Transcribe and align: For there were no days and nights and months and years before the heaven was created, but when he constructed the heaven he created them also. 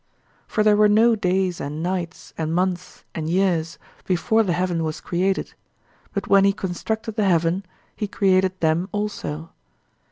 For 0.47 0.63
there 0.63 0.75
were 0.77 0.87
no 0.89 1.15
days 1.15 1.61
and 1.61 1.83
nights 1.83 2.33
and 2.35 2.55
months 2.55 3.03
and 3.13 3.29
years 3.29 3.77
before 4.03 4.41
the 4.41 4.53
heaven 4.53 4.83
was 4.83 4.99
created, 4.99 5.53
but 6.11 6.25
when 6.25 6.43
he 6.43 6.53
constructed 6.53 7.17
the 7.17 7.25
heaven 7.29 7.63
he 7.95 8.07
created 8.07 8.59
them 8.61 8.89
also. 8.91 9.51